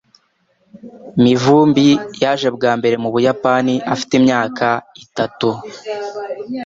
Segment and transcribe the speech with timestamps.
[1.23, 1.87] Mivumbi
[2.23, 4.67] yaje bwa mbere mu Buyapani afite imyaka
[5.05, 5.49] itatu.